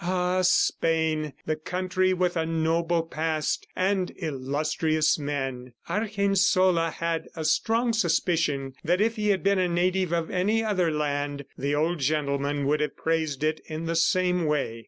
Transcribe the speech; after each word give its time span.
Ah, 0.03 0.41
Spain, 0.41 1.31
the 1.45 1.55
country 1.55 2.11
with 2.11 2.35
a 2.35 2.43
noble 2.43 3.03
past 3.03 3.67
and 3.75 4.11
illustrious 4.17 5.19
men!... 5.19 5.73
Argensola 5.87 6.89
had 6.89 7.27
a 7.35 7.45
strong 7.45 7.93
suspicion 7.93 8.73
that 8.83 8.99
if 8.99 9.15
he 9.15 9.27
had 9.27 9.43
been 9.43 9.59
a 9.59 9.67
native 9.67 10.11
of 10.11 10.31
any 10.31 10.63
other 10.63 10.89
land, 10.89 11.45
the 11.55 11.75
old 11.75 11.99
gentleman 11.99 12.65
would 12.65 12.79
have 12.79 12.97
praised 12.97 13.43
it 13.43 13.61
in 13.67 13.85
the 13.85 13.95
same 13.95 14.45
way. 14.47 14.79